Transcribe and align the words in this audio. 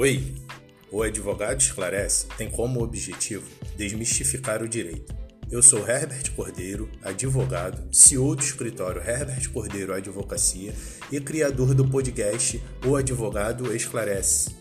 Oi! 0.00 0.34
O 0.90 1.02
Advogado 1.02 1.60
Esclarece 1.60 2.26
tem 2.38 2.48
como 2.48 2.82
objetivo 2.82 3.46
desmistificar 3.76 4.62
o 4.62 4.66
direito. 4.66 5.14
Eu 5.50 5.62
sou 5.62 5.86
Herbert 5.86 6.34
Cordeiro, 6.34 6.90
advogado, 7.02 7.86
CEO 7.92 8.34
do 8.34 8.42
escritório 8.42 9.02
Herbert 9.02 9.52
Cordeiro 9.52 9.92
Advocacia 9.92 10.72
e 11.12 11.20
criador 11.20 11.74
do 11.74 11.86
podcast 11.86 12.62
O 12.82 12.96
Advogado 12.96 13.76
Esclarece. 13.76 14.59